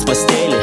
С 0.00 0.06
постели, 0.06 0.56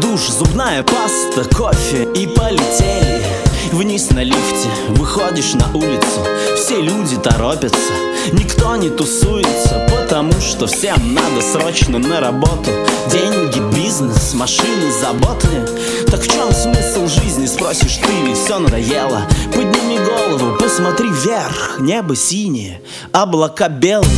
душ, 0.00 0.30
зубная 0.30 0.82
паста, 0.82 1.44
кофе 1.54 2.08
и 2.14 2.26
полетели. 2.26 3.22
Вниз 3.70 4.08
на 4.12 4.22
лифте, 4.22 4.70
выходишь 4.88 5.52
на 5.52 5.68
улицу. 5.76 6.24
Все 6.56 6.80
люди 6.80 7.16
торопятся, 7.16 7.92
никто 8.32 8.76
не 8.76 8.88
тусуется 8.88 9.86
Потому 10.08 10.32
что 10.40 10.66
всем 10.66 11.12
надо 11.12 11.42
срочно 11.42 11.98
на 11.98 12.18
работу. 12.18 12.70
Деньги, 13.12 13.60
бизнес, 13.76 14.32
машины, 14.32 14.90
заботы. 14.90 15.68
Так 16.10 16.22
в 16.22 16.32
чем 16.32 16.50
смысл 16.50 17.06
жизни, 17.08 17.44
спросишь 17.44 17.98
ты, 17.98 18.26
ведь 18.26 18.38
все 18.38 18.58
надоело. 18.58 19.20
Подними 19.54 19.98
голову, 19.98 20.56
посмотри 20.58 21.10
вверх, 21.10 21.76
небо 21.80 22.16
синее, 22.16 22.80
облака 23.12 23.68
белые 23.68 24.08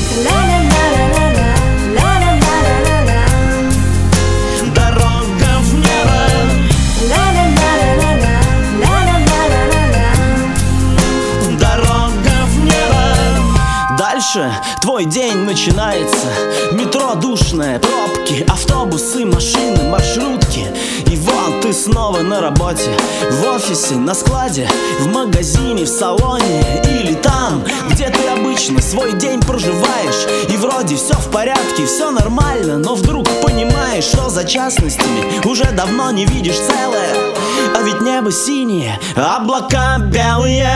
Дальше 14.33 14.55
твой 14.81 15.07
день 15.07 15.39
начинается. 15.39 16.29
Метро 16.73 17.15
душное, 17.17 17.81
пробки, 17.81 18.45
автобусы, 18.49 19.27
машины, 19.27 19.83
маршрутки. 19.89 20.67
И 21.11 21.17
вот 21.17 21.63
ты 21.63 21.73
снова 21.73 22.21
на 22.21 22.41
работе. 22.41 22.91
В 23.29 23.57
офисе, 23.57 23.97
на 23.97 24.15
складе, 24.15 24.69
в 25.01 25.09
магазине, 25.09 25.85
в 25.85 25.89
салоне 25.89 26.63
Или 26.85 27.15
там, 27.15 27.65
где 27.91 28.09
ты 28.09 28.29
обычно 28.29 28.81
свой 28.81 29.15
день 29.15 29.41
проживаешь. 29.41 30.29
И 30.49 30.57
вроде 30.57 30.95
все 30.95 31.15
в 31.15 31.31
порядке, 31.33 31.87
все 31.87 32.11
нормально 32.13 32.79
Но 32.79 32.95
вдруг 32.95 33.27
понимаешь, 33.43 34.05
что 34.05 34.29
за 34.29 34.45
частностями 34.45 35.45
Уже 35.45 35.65
давно 35.73 36.13
не 36.13 36.25
видишь 36.27 36.59
целое. 36.59 37.35
А 37.77 37.83
ведь 37.83 38.01
небо 38.01 38.31
синее, 38.31 39.01
облака 39.17 39.99
белые. 39.99 40.69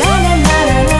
Дорога 0.00 0.99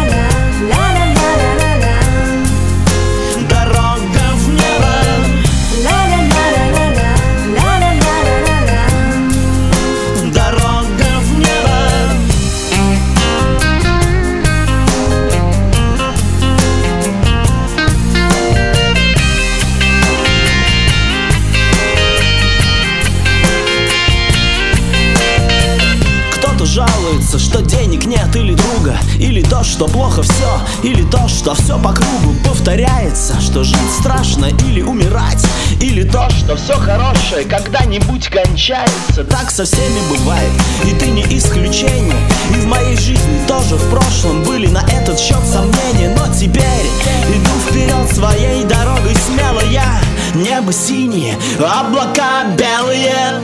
жалуется, 27.21 27.39
что 27.39 27.63
денег 27.63 28.07
нет 28.07 28.35
или 28.35 28.55
друга 28.55 28.97
Или 29.19 29.43
то, 29.43 29.63
что 29.63 29.87
плохо 29.87 30.23
все 30.23 30.61
Или 30.83 31.03
то, 31.03 31.29
что 31.29 31.55
все 31.55 31.79
по 31.79 31.93
кругу. 31.93 32.35
Повторяется 32.45 33.41
Что 33.41 33.63
жить 33.63 33.79
страшно 33.99 34.47
или 34.67 34.83
умирать 34.83 35.45
Или 35.81 36.03
то, 36.05 36.29
что 36.31 36.57
все 36.57 36.75
хорошее 36.75 37.45
когда-нибудь 37.45 38.29
кончается. 38.29 39.25
Так 39.25 39.51
со 39.51 39.65
всеми 39.65 40.01
бывает, 40.11 40.51
и 40.85 40.95
ты 40.95 41.07
не 41.07 41.23
исключение. 41.37 42.17
И 42.51 42.55
в 42.55 42.67
моей 42.67 42.97
жизни 42.97 43.41
тоже 43.47 43.77
в 43.77 43.91
прошлом 43.91 44.43
были 44.43 44.67
на 44.69 44.83
этот 44.83 45.19
счет 45.19 45.41
сомнения. 45.51 46.15
Но 46.17 46.33
теперь 46.35 46.87
иду 47.29 47.51
вперед 47.69 48.13
своей 48.13 48.65
дорогой 48.65 49.15
смело 49.27 49.63
я. 49.71 50.01
Небо 50.35 50.73
синее, 50.73 51.37
облака 51.59 52.45
белые. 52.57 53.43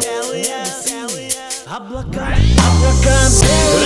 Облака, 1.66 2.20
облака 2.24 2.55
Come 3.02 3.85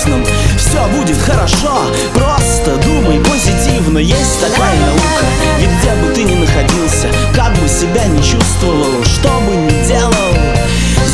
грустном 0.00 0.24
Все 0.56 0.86
будет 0.96 1.18
хорошо. 1.18 1.82
Просто 2.14 2.76
думай 2.76 3.20
позитивно 3.20 3.98
Есть 3.98 4.40
такая 4.40 4.76
наука. 4.80 5.24
Ведь 5.58 5.70
где 5.80 5.90
бы 5.94 6.14
ты 6.14 6.24
ни 6.24 6.34
находился 6.34 7.08
Как 7.34 7.52
бы 7.58 7.68
себя 7.68 8.04
не 8.06 8.22
чувствовал 8.22 9.04
Что 9.04 9.28
бы 9.40 9.56
ни 9.56 9.86
делал 9.86 10.12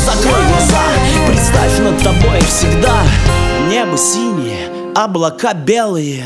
Закрой 0.05 0.43
глаза 0.47 0.83
Представь 1.27 1.79
над 1.79 1.97
тобой 2.03 2.41
всегда 2.41 3.01
Небо 3.69 3.97
синее, 3.97 4.93
облака 4.95 5.53
белые 5.53 6.23